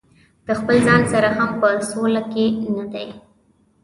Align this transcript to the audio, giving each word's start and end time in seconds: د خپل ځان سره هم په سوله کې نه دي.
د 0.45 0.47
خپل 0.59 0.77
ځان 0.87 1.01
سره 1.11 1.29
هم 1.37 1.49
په 1.61 1.67
سوله 1.89 2.21
کې 2.31 2.45
نه 2.75 2.85
دي. 2.93 3.07